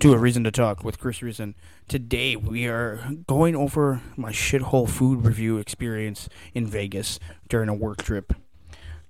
to 0.00 0.14
a 0.14 0.18
reason 0.18 0.42
to 0.44 0.50
talk 0.50 0.82
with 0.82 0.98
Chris 0.98 1.20
Reason. 1.20 1.54
Today 1.86 2.34
we 2.34 2.66
are 2.66 3.10
going 3.26 3.54
over 3.54 4.00
my 4.16 4.32
shithole 4.32 4.88
food 4.88 5.26
review 5.26 5.58
experience 5.58 6.26
in 6.54 6.66
Vegas 6.66 7.20
during 7.50 7.68
a 7.68 7.74
work 7.74 8.02
trip. 8.02 8.32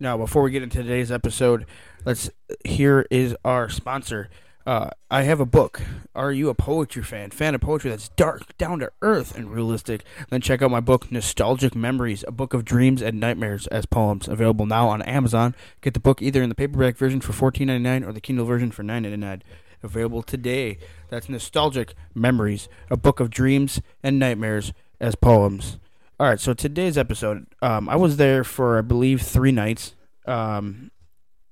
Now, 0.00 0.16
before 0.16 0.43
we 0.43 0.50
get 0.50 0.64
into 0.64 0.82
today's 0.82 1.12
episode, 1.12 1.64
let's 2.04 2.29
here 2.64 3.07
is 3.08 3.36
our 3.45 3.68
sponsor. 3.68 4.30
Uh, 4.66 4.90
I 5.08 5.22
have 5.22 5.39
a 5.39 5.46
book. 5.46 5.80
Are 6.16 6.32
you 6.32 6.48
a 6.48 6.54
poetry 6.54 7.04
fan? 7.04 7.30
Fan 7.30 7.54
of 7.54 7.61
poetry 7.61 7.91
that's 7.91 8.09
dark, 8.11 8.59
down 8.59 8.80
to 8.80 8.91
earth, 9.00 9.36
and 9.36 9.52
realistic? 9.52 10.02
Then 10.29 10.41
check 10.41 10.61
out 10.61 10.72
my 10.72 10.80
book, 10.80 11.13
Nostalgic 11.13 11.77
Memories, 11.77 12.25
a 12.27 12.32
book 12.32 12.52
of 12.52 12.64
dreams 12.64 13.00
and 13.00 13.21
nightmares 13.21 13.68
as 13.68 13.86
poems. 13.86 14.27
Available 14.27 14.66
now 14.66 14.88
on 14.88 15.02
Amazon. 15.02 15.54
Get 15.82 15.94
the 15.94 16.00
book 16.00 16.21
either 16.21 16.43
in 16.43 16.49
the 16.49 16.57
paperback 16.57 16.96
version 16.96 17.21
for 17.21 17.32
fourteen 17.32 17.68
ninety 17.68 17.85
nine 17.85 18.02
or 18.02 18.13
the 18.13 18.21
Kindle 18.21 18.44
version 18.44 18.72
for 18.72 18.82
nine 18.82 19.04
ninety 19.04 19.16
nine 19.16 19.44
available 19.82 20.22
today. 20.22 20.79
That's 21.08 21.29
Nostalgic 21.29 21.94
Memories, 22.14 22.68
a 22.90 22.96
book 22.96 23.21
of 23.21 23.30
dreams 23.30 23.80
and 24.02 24.18
nightmares 24.18 24.72
as 25.00 25.14
poems. 25.14 25.79
All 26.18 26.29
right, 26.29 26.40
so 26.40 26.52
today's 26.52 26.98
episode, 26.98 27.46
um, 27.62 27.88
I 27.88 27.96
was 27.96 28.18
there 28.18 28.44
for, 28.44 28.79
I 28.79 28.82
believe, 28.82 29.22
three 29.22 29.52
nights. 29.52 29.94
Um, 30.26 30.90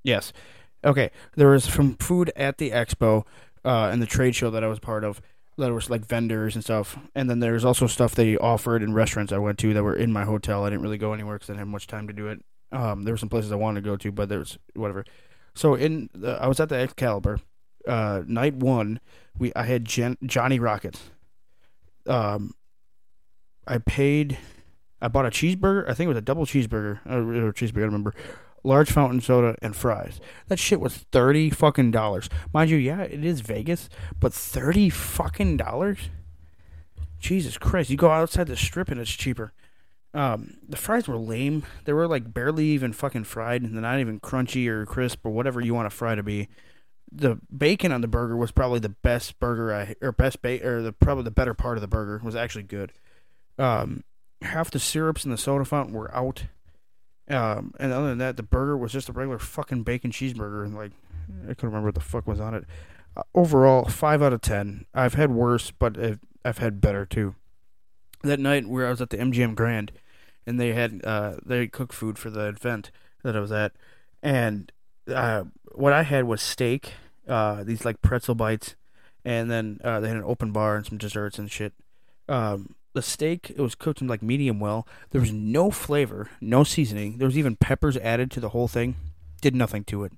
yes. 0.05 0.33
Okay, 0.84 1.10
there 1.36 1.48
was 1.48 1.64
some 1.64 1.95
food 1.96 2.30
at 2.36 2.59
the 2.59 2.70
expo 2.70 3.24
uh, 3.64 3.88
and 3.91 4.02
the 4.02 4.06
trade 4.06 4.36
show 4.36 4.50
that 4.50 4.62
I 4.62 4.69
was 4.69 4.78
part 4.78 5.05
of. 5.05 5.20
That 5.56 5.72
was 5.72 5.91
like 5.91 6.06
vendors 6.06 6.55
and 6.55 6.62
stuff, 6.62 6.97
and 7.16 7.28
then 7.28 7.41
there's 7.41 7.64
also 7.64 7.88
stuff 7.88 8.14
they 8.14 8.36
offered 8.36 8.80
in 8.80 8.95
restaurants 8.95 9.33
I 9.33 9.38
went 9.38 9.58
to 9.58 9.74
that 9.74 9.83
were 9.83 9.97
in 9.97 10.12
my 10.12 10.24
hotel. 10.24 10.64
I 10.64 10.70
didn't 10.70 10.83
really 10.83 10.98
go 10.98 11.12
anywhere 11.12 11.34
because 11.34 11.50
I 11.50 11.55
didn't 11.55 11.60
have 11.60 11.69
much 11.69 11.88
time 11.88 12.06
to 12.06 12.12
do 12.12 12.28
it. 12.28 12.44
Um, 12.70 13.03
there 13.03 13.12
were 13.12 13.19
some 13.19 13.28
places 13.28 13.50
I 13.50 13.56
wanted 13.56 13.83
to 13.83 13.91
go 13.91 13.97
to, 13.97 14.12
but 14.12 14.28
there 14.28 14.38
was 14.38 14.56
whatever. 14.75 15.05
So 15.56 15.75
in 15.75 16.10
the, 16.14 16.41
I 16.41 16.47
was 16.47 16.60
at 16.60 16.69
the 16.69 16.77
Excalibur, 16.77 17.41
uh, 17.87 18.23
night 18.27 18.55
one, 18.55 19.01
we 19.39 19.53
I 19.55 19.65
had 19.65 19.84
Johnny 19.84 20.59
Rockets. 20.59 21.11
Um, 22.07 22.55
I 23.67 23.79
paid. 23.79 24.39
I 25.01 25.09
bought 25.09 25.27
a 25.27 25.31
cheeseburger. 25.31 25.89
I 25.89 25.95
think 25.95 26.06
it 26.06 26.09
was 26.09 26.19
a 26.19 26.23
double 26.23 26.47
cheeseburger 26.47 27.01
uh, 27.09 27.19
or 27.19 27.53
cheeseburger. 27.53 27.83
I 27.83 27.87
remember. 27.87 28.15
Large 28.65 28.91
fountain 28.91 29.21
soda 29.21 29.55
and 29.62 29.75
fries. 29.77 30.21
That 30.49 30.59
shit 30.59 30.81
was 30.81 30.97
thirty 31.12 31.49
fucking 31.49 31.93
dollars. 31.93 32.29
Mind 32.53 32.71
you, 32.71 32.77
yeah, 32.77 33.03
it 33.03 33.25
is 33.25 33.41
Vegas, 33.41 33.89
but 34.19 34.34
thirty 34.34 34.91
fucking 34.91 35.56
dollars. 35.56 36.11
Jesus 37.21 37.56
Christ! 37.56 37.89
You 37.89 37.97
go 37.97 38.11
outside 38.11 38.49
the 38.49 38.56
strip 38.56 38.91
and 38.91 39.01
it's 39.01 39.11
cheaper. 39.11 39.53
Um, 40.12 40.56
the 40.69 40.77
fries 40.77 41.06
were 41.06 41.17
lame. 41.17 41.62
They 41.84 41.93
were 41.93 42.09
like 42.09 42.34
barely 42.34 42.65
even 42.67 42.93
fucking 42.93 43.25
fried, 43.25 43.62
and 43.62 43.75
they're 43.75 43.83
not 43.83 44.01
even 44.01 44.19
crunchy 44.19 44.67
or 44.67 44.84
crisp 44.87 45.25
or 45.25 45.31
whatever 45.31 45.61
you 45.61 45.73
want 45.73 45.87
a 45.87 45.91
fry 45.91 46.17
to 46.17 46.23
be 46.25 46.49
the 47.11 47.39
bacon 47.56 47.92
on 47.92 48.01
the 48.01 48.09
burger 48.09 48.37
was 48.37 48.51
probably 48.51 48.81
the 48.81 48.89
best 48.89 49.39
burger 49.39 49.75
I 49.75 49.95
or 50.01 50.12
best 50.12 50.42
ba- 50.42 50.67
or 50.67 50.83
the 50.83 50.92
probably 50.92 51.25
the 51.25 51.31
better 51.31 51.55
part 51.55 51.77
of 51.77 51.81
the 51.81 51.89
burger 51.89 52.20
was 52.23 52.37
actually 52.37 52.65
good. 52.65 52.92
Um, 53.59 54.05
half 54.42 54.70
the 54.70 54.78
syrups 54.78 55.25
in 55.25 55.31
the 55.31 55.39
soda 55.39 55.65
fountain 55.65 55.95
were 55.95 56.15
out. 56.15 56.45
Um, 57.28 57.75
and 57.78 57.92
other 57.92 58.09
than 58.09 58.19
that, 58.19 58.37
the 58.37 58.42
burger 58.42 58.77
was 58.77 58.92
just 58.92 59.09
a 59.09 59.12
regular 59.12 59.39
fucking 59.39 59.83
bacon 59.83 60.11
cheeseburger, 60.11 60.65
and 60.65 60.75
like 60.75 60.92
I 61.45 61.48
couldn't 61.48 61.70
remember 61.70 61.89
what 61.89 61.95
the 61.95 62.00
fuck 62.00 62.27
was 62.27 62.41
on 62.41 62.55
it. 62.55 62.65
Uh, 63.17 63.22
overall, 63.34 63.84
five 63.84 64.22
out 64.22 64.33
of 64.33 64.41
ten. 64.41 64.87
I've 64.95 65.15
had 65.15 65.31
worse, 65.31 65.70
but 65.70 65.98
I've, 65.98 66.20
I've 66.45 66.59
had 66.59 66.81
better 66.81 67.05
too. 67.05 67.34
That 68.22 68.41
night, 68.41 68.67
where 68.67 68.87
I 68.87 68.91
was 68.91 69.00
at 69.00 69.11
the 69.11 69.19
MGM 69.19 69.55
Grand, 69.55 69.93
and 70.47 70.59
they 70.59 70.72
had 70.72 71.00
uh, 71.05 71.37
they 71.45 71.67
cooked 71.69 71.95
food 71.95 72.19
for 72.19 72.31
the 72.31 72.48
event 72.48 72.91
that 73.22 73.37
I 73.37 73.41
was 73.41 73.53
at, 73.53 73.72
and 74.22 74.72
uh, 75.12 75.44
what 75.72 75.93
I 75.93 76.03
had 76.03 76.25
was 76.25 76.41
steak, 76.41 76.94
uh, 77.28 77.65
these 77.65 77.84
like 77.84 78.03
pretzel 78.03 78.34
bites, 78.34 78.77
and 79.25 79.50
then 79.50 79.81
uh, 79.84 80.00
they 80.00 80.09
had 80.09 80.16
an 80.16 80.25
open 80.25 80.53
bar 80.53 80.77
and 80.77 80.87
some 80.87 80.99
desserts 80.99 81.39
and 81.39 81.50
shit. 81.50 81.72
Um, 82.28 82.75
the 82.94 83.03
steak 83.03 83.50
it 83.50 83.61
was 83.61 83.75
cooked 83.75 84.00
in 84.00 84.09
like 84.09 84.22
medium 84.22 84.61
well. 84.61 84.87
There 85.11 85.21
was 85.21 85.33
no 85.33 85.71
flavor, 85.71 86.31
no 86.41 86.65
seasoning. 86.65 87.19
There 87.19 87.28
was 87.28 87.38
even 87.38 87.56
peppers 87.56 87.97
added 87.99 88.31
to 88.33 88.41
the 88.41 88.50
whole 88.50 88.69
thing. 88.69 88.97
Did 89.41 89.55
nothing 89.55 89.84
to 89.84 90.05
it. 90.05 90.12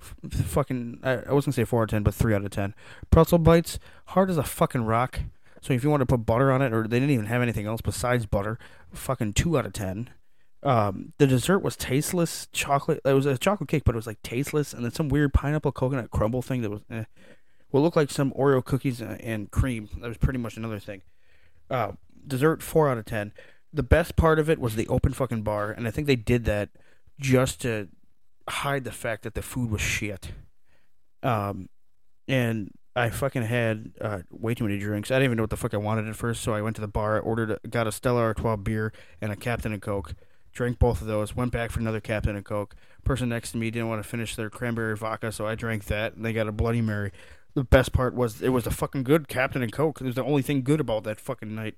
F- 0.00 0.32
fucking, 0.32 1.00
I, 1.02 1.18
I 1.28 1.32
was 1.32 1.46
gonna 1.46 1.54
say 1.54 1.64
four 1.64 1.82
out 1.82 1.84
of 1.84 1.90
ten, 1.90 2.02
but 2.02 2.14
three 2.14 2.34
out 2.34 2.44
of 2.44 2.50
ten. 2.50 2.74
Pretzel 3.10 3.38
bites, 3.38 3.78
hard 4.06 4.30
as 4.30 4.36
a 4.36 4.42
fucking 4.42 4.84
rock. 4.84 5.20
So 5.60 5.72
if 5.72 5.84
you 5.84 5.90
want 5.90 6.00
to 6.00 6.06
put 6.06 6.26
butter 6.26 6.50
on 6.50 6.60
it, 6.60 6.72
or 6.72 6.88
they 6.88 6.98
didn't 6.98 7.14
even 7.14 7.26
have 7.26 7.40
anything 7.40 7.66
else 7.66 7.80
besides 7.80 8.26
butter, 8.26 8.58
fucking 8.92 9.34
two 9.34 9.56
out 9.56 9.64
of 9.64 9.72
ten. 9.72 10.10
Um, 10.62 11.12
the 11.18 11.26
dessert 11.26 11.58
was 11.58 11.76
tasteless 11.76 12.46
chocolate. 12.52 13.00
It 13.04 13.12
was 13.12 13.26
a 13.26 13.36
chocolate 13.36 13.68
cake, 13.68 13.82
but 13.84 13.94
it 13.94 13.96
was 13.96 14.06
like 14.06 14.22
tasteless, 14.22 14.72
and 14.72 14.84
then 14.84 14.92
some 14.92 15.08
weird 15.08 15.34
pineapple 15.34 15.72
coconut 15.72 16.10
crumble 16.10 16.42
thing 16.42 16.62
that 16.62 16.70
was, 16.70 16.82
eh, 16.90 17.04
well, 17.70 17.82
looked 17.82 17.96
like 17.96 18.10
some 18.10 18.32
Oreo 18.32 18.64
cookies 18.64 19.00
and 19.00 19.50
cream. 19.50 19.88
That 20.00 20.08
was 20.08 20.18
pretty 20.18 20.38
much 20.38 20.56
another 20.56 20.78
thing. 20.78 21.02
Uh, 21.68 21.92
dessert 22.26 22.62
four 22.62 22.88
out 22.88 22.98
of 22.98 23.06
ten. 23.06 23.32
The 23.72 23.82
best 23.82 24.14
part 24.14 24.38
of 24.38 24.48
it 24.48 24.60
was 24.60 24.76
the 24.76 24.86
open 24.88 25.12
fucking 25.12 25.42
bar, 25.42 25.72
and 25.72 25.88
I 25.88 25.90
think 25.90 26.06
they 26.06 26.16
did 26.16 26.44
that 26.44 26.68
just 27.18 27.60
to 27.62 27.88
hide 28.48 28.84
the 28.84 28.92
fact 28.92 29.22
that 29.22 29.34
the 29.34 29.42
food 29.42 29.70
was 29.70 29.80
shit. 29.80 30.32
Um, 31.22 31.68
and 32.28 32.70
I 32.94 33.10
fucking 33.10 33.42
had 33.42 33.92
uh, 34.00 34.20
way 34.30 34.54
too 34.54 34.64
many 34.64 34.78
drinks. 34.78 35.10
I 35.10 35.14
didn't 35.14 35.24
even 35.24 35.36
know 35.38 35.44
what 35.44 35.50
the 35.50 35.56
fuck 35.56 35.74
I 35.74 35.78
wanted 35.78 36.06
at 36.06 36.14
first, 36.14 36.42
so 36.42 36.54
I 36.54 36.60
went 36.60 36.76
to 36.76 36.82
the 36.82 36.88
bar, 36.88 37.18
ordered, 37.18 37.58
got 37.68 37.86
a 37.86 37.92
Stella 37.92 38.20
Artois 38.20 38.56
beer 38.56 38.92
and 39.20 39.32
a 39.32 39.36
Captain 39.36 39.72
and 39.72 39.80
Coke 39.80 40.14
drank 40.52 40.78
both 40.78 41.00
of 41.00 41.06
those, 41.06 41.34
went 41.34 41.52
back 41.52 41.70
for 41.70 41.80
another 41.80 42.00
Captain 42.00 42.36
and 42.36 42.44
Coke. 42.44 42.74
Person 43.04 43.28
next 43.28 43.52
to 43.52 43.58
me 43.58 43.70
didn't 43.70 43.88
want 43.88 44.02
to 44.02 44.08
finish 44.08 44.36
their 44.36 44.50
cranberry 44.50 44.96
vodka, 44.96 45.32
so 45.32 45.46
I 45.46 45.54
drank 45.54 45.84
that, 45.86 46.14
and 46.14 46.24
they 46.24 46.32
got 46.32 46.48
a 46.48 46.52
Bloody 46.52 46.80
Mary. 46.80 47.12
The 47.54 47.64
best 47.64 47.92
part 47.92 48.14
was 48.14 48.40
it 48.40 48.50
was 48.50 48.66
a 48.66 48.70
fucking 48.70 49.02
good 49.02 49.28
Captain 49.28 49.62
and 49.62 49.72
Coke. 49.72 50.00
It 50.00 50.04
was 50.04 50.14
the 50.14 50.24
only 50.24 50.42
thing 50.42 50.62
good 50.62 50.80
about 50.80 51.04
that 51.04 51.20
fucking 51.20 51.54
night. 51.54 51.74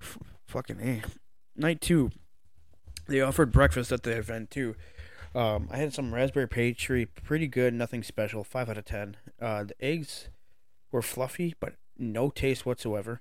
F- 0.00 0.18
fucking 0.46 0.80
A. 0.80 1.02
Night 1.56 1.80
two, 1.80 2.10
they 3.06 3.20
offered 3.20 3.52
breakfast 3.52 3.92
at 3.92 4.02
the 4.02 4.16
event 4.16 4.50
too. 4.50 4.74
Um, 5.34 5.68
I 5.70 5.76
had 5.76 5.94
some 5.94 6.12
raspberry 6.12 6.48
pastry, 6.48 7.06
pretty 7.06 7.46
good, 7.46 7.74
nothing 7.74 8.02
special, 8.02 8.42
five 8.42 8.68
out 8.68 8.78
of 8.78 8.84
ten. 8.84 9.16
Uh, 9.40 9.64
the 9.64 9.84
eggs 9.84 10.28
were 10.90 11.02
fluffy, 11.02 11.54
but 11.60 11.74
no 11.96 12.30
taste 12.30 12.66
whatsoever. 12.66 13.20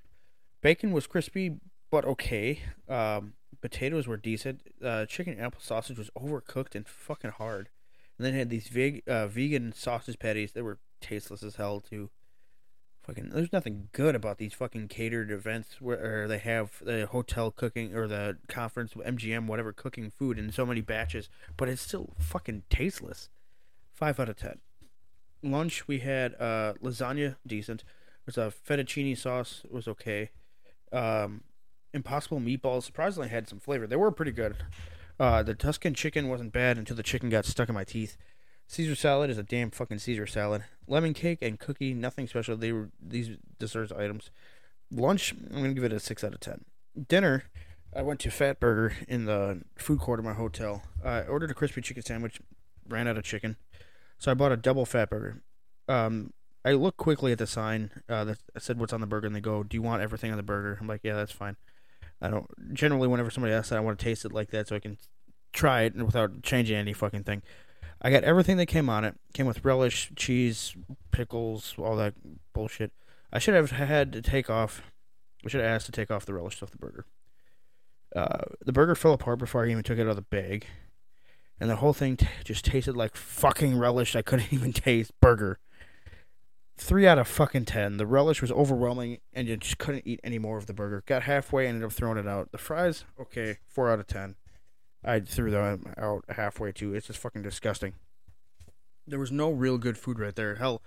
Bacon 0.61 0.91
was 0.91 1.05
crispy, 1.05 1.57
but 1.91 2.05
okay. 2.05 2.61
Um, 2.87 3.33
potatoes 3.61 4.07
were 4.07 4.17
decent. 4.17 4.61
Uh, 4.83 5.05
chicken 5.05 5.39
apple 5.39 5.61
sausage 5.61 5.97
was 5.97 6.09
overcooked 6.17 6.75
and 6.75 6.87
fucking 6.87 7.31
hard. 7.31 7.69
And 8.17 8.25
then 8.25 8.33
had 8.33 8.49
these 8.49 8.67
veg, 8.67 9.03
uh, 9.07 9.27
vegan 9.27 9.73
sausage 9.73 10.19
patties 10.19 10.51
that 10.53 10.63
were 10.63 10.79
tasteless 11.01 11.43
as 11.43 11.55
hell 11.55 11.79
too. 11.79 12.09
Fucking, 13.01 13.29
there's 13.29 13.53
nothing 13.53 13.89
good 13.91 14.13
about 14.13 14.37
these 14.37 14.53
fucking 14.53 14.89
catered 14.89 15.31
events 15.31 15.79
where 15.79 16.27
they 16.27 16.37
have 16.37 16.83
the 16.85 17.07
hotel 17.07 17.49
cooking 17.49 17.95
or 17.95 18.07
the 18.07 18.37
conference 18.47 18.93
MGM 18.93 19.47
whatever 19.47 19.71
cooking 19.71 20.11
food 20.11 20.37
in 20.37 20.51
so 20.51 20.65
many 20.65 20.81
batches, 20.81 21.29
but 21.57 21.69
it's 21.69 21.81
still 21.81 22.13
fucking 22.19 22.63
tasteless. 22.69 23.29
Five 23.93 24.19
out 24.19 24.29
of 24.29 24.35
ten. 24.35 24.59
Lunch 25.41 25.87
we 25.87 25.99
had 25.99 26.35
uh, 26.35 26.73
lasagna, 26.83 27.37
decent. 27.47 27.83
There's 28.25 28.37
a 28.37 28.53
fettuccine 28.53 29.17
sauce 29.17 29.63
was 29.71 29.87
okay. 29.87 30.29
Um, 30.91 31.43
Impossible 31.93 32.39
meatballs 32.39 32.83
surprisingly 32.83 33.29
had 33.29 33.47
some 33.47 33.59
flavor. 33.59 33.87
They 33.87 33.95
were 33.95 34.11
pretty 34.11 34.31
good. 34.31 34.55
Uh, 35.19 35.43
the 35.43 35.55
Tuscan 35.55 35.93
chicken 35.93 36.29
wasn't 36.29 36.53
bad 36.53 36.77
until 36.77 36.95
the 36.95 37.03
chicken 37.03 37.29
got 37.29 37.45
stuck 37.45 37.69
in 37.69 37.75
my 37.75 37.83
teeth. 37.83 38.15
Caesar 38.67 38.95
salad 38.95 39.29
is 39.29 39.37
a 39.37 39.43
damn 39.43 39.71
fucking 39.71 39.97
Caesar 39.97 40.27
salad. 40.27 40.63
Lemon 40.87 41.13
cake 41.13 41.39
and 41.41 41.59
cookie, 41.59 41.93
nothing 41.93 42.27
special. 42.27 42.55
They 42.55 42.71
were 42.71 42.91
these 43.01 43.31
desserts 43.57 43.91
items. 43.91 44.29
Lunch, 44.91 45.33
I'm 45.33 45.61
gonna 45.61 45.73
give 45.73 45.83
it 45.83 45.91
a 45.91 45.99
six 45.99 46.23
out 46.23 46.33
of 46.33 46.39
ten. 46.39 46.65
Dinner, 47.07 47.45
I 47.95 48.03
went 48.03 48.19
to 48.21 48.29
Fatburger 48.29 48.93
in 49.07 49.25
the 49.25 49.61
food 49.75 49.99
court 49.99 50.19
of 50.19 50.25
my 50.25 50.33
hotel. 50.33 50.83
I 51.03 51.21
ordered 51.21 51.49
a 51.49 51.55
crispy 51.55 51.81
chicken 51.81 52.03
sandwich, 52.03 52.39
ran 52.87 53.07
out 53.07 53.17
of 53.17 53.23
chicken, 53.23 53.57
so 54.19 54.29
I 54.29 54.35
bought 54.35 54.51
a 54.51 54.57
double 54.57 54.85
Fatburger. 54.85 55.41
Um, 55.87 56.33
I 56.63 56.73
looked 56.73 56.97
quickly 56.97 57.31
at 57.31 57.39
the 57.39 57.47
sign 57.47 57.89
uh, 58.07 58.23
that 58.25 58.37
said 58.59 58.79
what's 58.79 58.93
on 58.93 59.01
the 59.01 59.07
burger, 59.07 59.27
and 59.27 59.35
they 59.35 59.41
go, 59.41 59.63
"Do 59.63 59.75
you 59.75 59.81
want 59.81 60.03
everything 60.03 60.29
on 60.29 60.37
the 60.37 60.43
burger?" 60.43 60.77
I'm 60.79 60.87
like, 60.87 61.01
"Yeah, 61.03 61.15
that's 61.15 61.31
fine." 61.31 61.57
I 62.21 62.29
don't 62.29 62.73
generally 62.73 63.07
whenever 63.07 63.29
somebody 63.29 63.53
asks 63.53 63.69
that 63.69 63.77
I 63.77 63.81
want 63.81 63.99
to 63.99 64.03
taste 64.03 64.25
it 64.25 64.33
like 64.33 64.51
that 64.51 64.67
so 64.67 64.75
I 64.75 64.79
can 64.79 64.97
try 65.53 65.83
it 65.83 65.95
without 65.95 66.41
changing 66.41 66.75
any 66.75 66.93
fucking 66.93 67.23
thing. 67.23 67.41
I 68.01 68.09
got 68.11 68.23
everything 68.23 68.57
that 68.57 68.67
came 68.67 68.89
on 68.89 69.03
it. 69.03 69.15
Came 69.33 69.45
with 69.45 69.65
relish, 69.65 70.11
cheese, 70.15 70.75
pickles, 71.11 71.75
all 71.77 71.95
that 71.97 72.13
bullshit. 72.53 72.91
I 73.31 73.39
should 73.39 73.55
have 73.55 73.71
had 73.71 74.13
to 74.13 74.21
take 74.21 74.49
off. 74.49 74.81
I 75.45 75.49
should 75.49 75.61
have 75.61 75.69
asked 75.69 75.85
to 75.87 75.91
take 75.91 76.11
off 76.11 76.25
the 76.25 76.33
relish 76.33 76.61
off 76.63 76.71
the 76.71 76.77
burger. 76.77 77.05
Uh, 78.15 78.45
the 78.65 78.71
burger 78.71 78.95
fell 78.95 79.13
apart 79.13 79.39
before 79.39 79.63
I 79.63 79.69
even 79.69 79.83
took 79.83 79.99
it 79.99 80.03
out 80.03 80.09
of 80.09 80.15
the 80.15 80.21
bag, 80.23 80.65
and 81.59 81.69
the 81.69 81.75
whole 81.75 81.93
thing 81.93 82.17
t- 82.17 82.27
just 82.43 82.65
tasted 82.65 82.97
like 82.97 83.15
fucking 83.15 83.77
relish. 83.77 84.15
I 84.15 84.21
couldn't 84.21 84.51
even 84.53 84.73
taste 84.73 85.11
burger 85.21 85.59
three 86.79 87.05
out 87.05 87.19
of 87.19 87.27
fucking 87.27 87.65
ten. 87.65 87.97
The 87.97 88.07
relish 88.07 88.41
was 88.41 88.51
overwhelming, 88.51 89.19
and 89.33 89.47
you 89.47 89.57
just 89.57 89.77
couldn't 89.77 90.07
eat 90.07 90.19
any 90.23 90.39
more 90.39 90.57
of 90.57 90.65
the 90.65 90.73
burger. 90.73 91.03
Got 91.05 91.23
halfway, 91.23 91.67
ended 91.67 91.83
up 91.83 91.91
throwing 91.91 92.17
it 92.17 92.27
out. 92.27 92.51
The 92.51 92.57
fries, 92.57 93.05
okay, 93.19 93.57
four 93.67 93.91
out 93.91 93.99
of 93.99 94.07
ten. 94.07 94.35
I 95.03 95.19
threw 95.19 95.51
them 95.51 95.93
out 95.97 96.25
halfway 96.29 96.71
too. 96.71 96.93
It's 96.93 97.07
just 97.07 97.19
fucking 97.19 97.43
disgusting. 97.43 97.93
There 99.07 99.19
was 99.19 99.31
no 99.31 99.51
real 99.51 99.77
good 99.77 99.97
food 99.97 100.19
right 100.19 100.35
there. 100.35 100.55
Hell, 100.55 100.81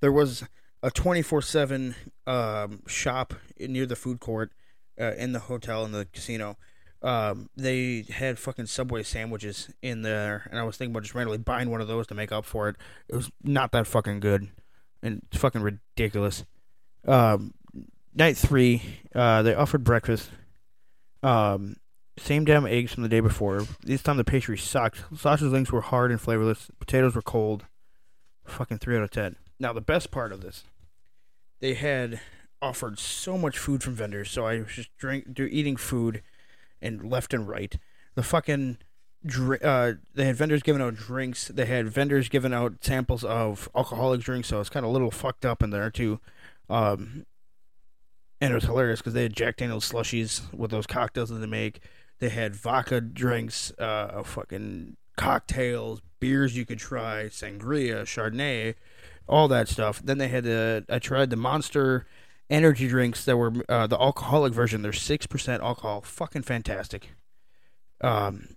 there 0.00 0.12
was 0.12 0.44
a 0.82 0.90
twenty 0.90 1.22
four 1.22 1.42
seven 1.42 1.94
um, 2.26 2.82
shop 2.86 3.34
near 3.58 3.86
the 3.86 3.96
food 3.96 4.20
court 4.20 4.52
uh, 5.00 5.12
in 5.16 5.32
the 5.32 5.40
hotel 5.40 5.84
in 5.84 5.92
the 5.92 6.06
casino. 6.12 6.56
Um, 7.02 7.50
they 7.54 8.06
had 8.08 8.38
fucking 8.38 8.66
Subway 8.66 9.02
sandwiches 9.02 9.70
in 9.82 10.02
there, 10.02 10.48
and 10.50 10.58
I 10.58 10.62
was 10.62 10.78
thinking 10.78 10.92
about 10.92 11.02
just 11.02 11.14
randomly 11.14 11.38
buying 11.38 11.70
one 11.70 11.82
of 11.82 11.88
those 11.88 12.06
to 12.06 12.14
make 12.14 12.32
up 12.32 12.46
for 12.46 12.68
it. 12.68 12.76
It 13.08 13.14
was 13.14 13.30
not 13.42 13.72
that 13.72 13.86
fucking 13.86 14.20
good, 14.20 14.48
and 15.04 15.22
it's 15.30 15.40
fucking 15.40 15.62
ridiculous. 15.62 16.44
Um, 17.06 17.54
night 18.14 18.36
three, 18.36 18.82
uh, 19.14 19.42
they 19.42 19.54
offered 19.54 19.84
breakfast. 19.84 20.30
Um, 21.22 21.76
same 22.16 22.44
damn 22.44 22.66
eggs 22.66 22.94
from 22.94 23.02
the 23.02 23.08
day 23.08 23.20
before. 23.20 23.66
This 23.82 24.02
time 24.02 24.16
the 24.16 24.24
pastry 24.24 24.58
sucked. 24.58 25.04
Sausage 25.16 25.52
links 25.52 25.70
were 25.70 25.82
hard 25.82 26.10
and 26.10 26.20
flavorless. 26.20 26.70
Potatoes 26.80 27.14
were 27.14 27.22
cold. 27.22 27.66
Fucking 28.44 28.78
three 28.78 28.96
out 28.96 29.02
of 29.02 29.10
ten. 29.10 29.36
Now 29.60 29.72
the 29.72 29.80
best 29.80 30.10
part 30.10 30.32
of 30.32 30.40
this, 30.40 30.64
they 31.60 31.74
had 31.74 32.20
offered 32.60 32.98
so 32.98 33.36
much 33.36 33.58
food 33.58 33.82
from 33.82 33.94
vendors, 33.94 34.30
so 34.30 34.46
I 34.46 34.60
was 34.60 34.72
just 34.72 34.96
drink, 34.96 35.34
do, 35.34 35.44
eating 35.44 35.76
food, 35.76 36.22
and 36.80 37.10
left 37.10 37.34
and 37.34 37.48
right. 37.48 37.76
The 38.14 38.22
fucking, 38.22 38.78
uh, 39.62 39.92
they 40.14 40.26
had 40.26 40.36
vendors 40.36 40.62
giving 40.62 40.82
out 40.82 40.94
drinks. 40.94 41.48
They 41.48 41.66
had 41.66 41.88
vendors 41.88 42.28
giving 42.28 42.52
out 42.52 42.84
samples 42.84 43.24
of 43.24 43.68
alcoholic 43.74 44.20
drinks, 44.20 44.48
so 44.48 44.60
it's 44.60 44.68
kind 44.68 44.84
of 44.84 44.90
a 44.90 44.92
little 44.92 45.10
fucked 45.10 45.44
up 45.44 45.62
in 45.62 45.70
there 45.70 45.90
too. 45.90 46.20
Um, 46.68 47.26
and 48.40 48.52
it 48.52 48.54
was 48.54 48.64
hilarious 48.64 49.00
because 49.00 49.14
they 49.14 49.22
had 49.22 49.34
Jack 49.34 49.56
Daniel's 49.56 49.90
slushies 49.90 50.52
with 50.52 50.70
those 50.70 50.86
cocktails 50.86 51.30
that 51.30 51.36
they 51.36 51.46
make. 51.46 51.80
They 52.18 52.28
had 52.28 52.54
vodka 52.54 53.00
drinks, 53.00 53.72
uh, 53.78 54.22
fucking 54.22 54.96
cocktails, 55.16 56.00
beers 56.20 56.56
you 56.56 56.66
could 56.66 56.78
try, 56.78 57.24
sangria, 57.24 58.02
Chardonnay, 58.02 58.74
all 59.26 59.48
that 59.48 59.68
stuff. 59.68 60.02
Then 60.02 60.18
they 60.18 60.28
had 60.28 60.44
the 60.44 60.84
I 60.88 60.98
tried 60.98 61.30
the 61.30 61.36
Monster 61.36 62.06
energy 62.50 62.88
drinks 62.88 63.24
that 63.24 63.36
were 63.36 63.52
uh, 63.68 63.86
the 63.86 64.00
alcoholic 64.00 64.52
version. 64.52 64.82
They're 64.82 64.92
six 64.92 65.26
percent 65.26 65.62
alcohol, 65.62 66.02
fucking 66.02 66.42
fantastic. 66.42 67.10
Um, 68.00 68.56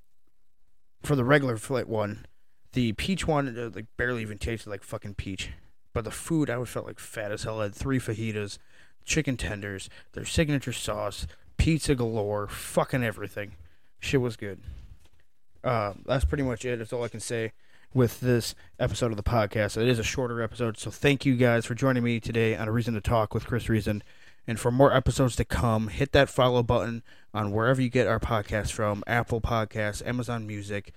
for 1.04 1.16
the 1.16 1.24
regular 1.24 1.58
flight 1.58 1.88
one, 1.88 2.26
the 2.74 2.94
peach 2.94 3.28
one 3.28 3.48
uh, 3.58 3.70
like 3.74 3.86
barely 3.98 4.22
even 4.22 4.38
tasted 4.38 4.70
like 4.70 4.84
fucking 4.84 5.16
peach. 5.16 5.50
But 5.94 6.04
the 6.04 6.12
food, 6.12 6.50
I 6.50 6.58
would 6.58 6.70
felt 6.70 6.86
like 6.86 7.00
fat 7.00 7.32
as 7.32 7.44
hell. 7.44 7.60
I 7.60 7.64
had 7.64 7.76
three 7.76 8.00
fajitas, 8.00 8.58
chicken 9.04 9.38
tenders, 9.38 9.90
their 10.14 10.26
signature 10.26 10.74
sauce, 10.74 11.26
pizza 11.58 11.96
galore, 11.96 12.48
fucking 12.48 13.04
everything. 13.04 13.54
Shit 14.00 14.22
was 14.22 14.36
good. 14.36 14.62
Uh, 15.64 15.94
that's 16.06 16.26
pretty 16.26 16.44
much 16.44 16.66
it. 16.66 16.78
That's 16.78 16.94
all 16.94 17.04
I 17.04 17.08
can 17.08 17.20
say 17.20 17.54
with 17.94 18.20
this 18.20 18.54
episode 18.80 19.12
of 19.12 19.18
the 19.18 19.24
podcast. 19.24 19.76
It 19.76 19.88
is 19.88 19.98
a 19.98 20.04
shorter 20.04 20.42
episode, 20.42 20.78
so 20.78 20.92
thank 20.92 21.26
you 21.26 21.36
guys 21.36 21.66
for 21.66 21.74
joining 21.74 22.04
me 22.04 22.20
today 22.20 22.56
on 22.56 22.68
A 22.68 22.72
Reason 22.72 22.94
to 22.94 23.02
Talk 23.02 23.34
with 23.34 23.48
Chris 23.48 23.70
Reason. 23.70 24.04
And 24.48 24.60
for 24.60 24.72
more 24.72 24.94
episodes 24.94 25.36
to 25.36 25.46
come, 25.46 25.90
hit 25.90 26.14
that 26.14 26.30
follow 26.30 26.64
button 26.64 27.04
on 27.34 27.52
wherever 27.52 27.82
you 27.82 27.90
get 27.90 28.08
our 28.08 28.20
podcast 28.20 28.72
from 28.72 29.04
Apple 29.06 29.42
Podcasts, 29.42 30.06
Amazon 30.08 30.48
Music, 30.48 30.94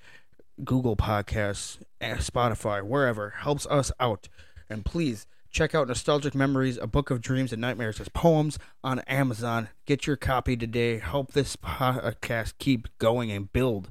Google 0.64 0.96
Podcasts, 0.96 1.78
Spotify, 2.00 2.82
wherever. 2.82 3.30
Helps 3.30 3.66
us 3.66 3.90
out. 3.98 4.28
And 4.68 4.84
please 4.84 5.26
check 5.50 5.74
out 5.74 5.88
Nostalgic 5.88 6.34
Memories, 6.34 6.78
A 6.78 6.86
Book 6.86 7.10
of 7.10 7.20
Dreams 7.20 7.52
and 7.52 7.60
Nightmares 7.60 8.00
as 8.00 8.08
poems 8.08 8.58
on 8.84 9.00
Amazon. 9.00 9.68
Get 9.84 10.06
your 10.06 10.16
copy 10.16 10.56
today. 10.56 10.98
Help 10.98 11.32
this 11.32 11.56
podcast 11.56 12.54
keep 12.58 12.86
going 12.98 13.32
and 13.32 13.52
build. 13.52 13.90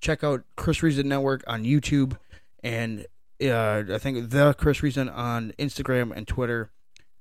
Check 0.00 0.24
out 0.24 0.44
Chris 0.56 0.82
Reason 0.82 1.06
Network 1.06 1.44
on 1.46 1.64
YouTube 1.64 2.16
and 2.62 3.06
uh, 3.42 3.82
I 3.92 3.98
think 3.98 4.30
the 4.30 4.54
Chris 4.54 4.82
Reason 4.82 5.08
on 5.08 5.52
Instagram 5.58 6.12
and 6.16 6.26
Twitter. 6.26 6.70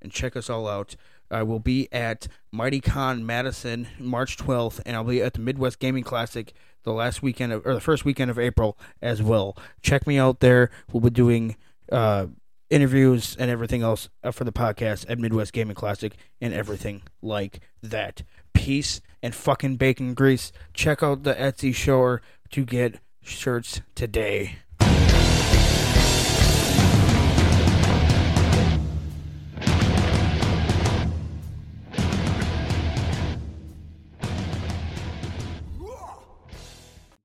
And 0.06 0.12
check 0.12 0.36
us 0.36 0.52
all 0.52 0.68
out. 0.68 0.96
I 1.32 1.42
will 1.42 1.60
be 1.60 1.92
at 1.92 2.28
Mighty 2.52 2.80
Con 2.80 3.26
Madison 3.26 3.88
March 3.98 4.38
12th, 4.38 4.82
and 4.86 4.96
I'll 4.96 5.04
be 5.04 5.20
at 5.20 5.34
the 5.34 5.40
Midwest 5.40 5.80
Gaming 5.80 6.04
Classic 6.04 6.54
the 6.84 6.94
last 6.94 7.24
weekend 7.24 7.52
of, 7.52 7.66
or 7.66 7.74
the 7.74 7.82
first 7.82 8.06
weekend 8.06 8.30
of 8.30 8.38
April 8.38 8.78
as 9.02 9.24
well. 9.24 9.58
Check 9.82 10.06
me 10.06 10.20
out 10.20 10.42
there. 10.42 10.70
We'll 10.94 11.02
be 11.02 11.10
doing 11.10 11.56
uh, 11.92 12.28
interviews 12.70 13.36
and 13.40 13.50
everything 13.50 13.82
else 13.82 14.10
uh, 14.24 14.30
for 14.30 14.44
the 14.44 14.52
podcast 14.52 15.08
at 15.10 15.18
Midwest 15.18 15.54
Gaming 15.54 15.74
Classic 15.74 16.16
and 16.40 16.54
everything 16.54 17.02
like 17.24 17.62
that. 17.82 18.22
Peace 18.54 19.02
and 19.24 19.34
fucking 19.34 19.78
bacon 19.78 20.14
grease. 20.14 20.52
Check 20.76 21.02
out 21.02 21.24
the 21.24 21.34
Etsy 21.34 21.74
store 21.74 22.22
to 22.52 22.64
get 22.64 23.00
shirts 23.24 23.82
today. 23.96 24.58